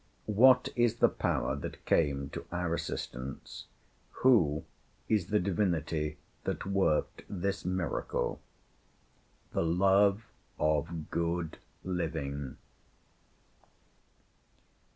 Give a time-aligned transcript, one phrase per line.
[0.25, 3.65] What is the power that came to our assistance?
[4.23, 4.65] Who
[5.07, 8.41] is the divinity that worked this miracle?
[9.51, 10.23] The love
[10.59, 12.57] of good living.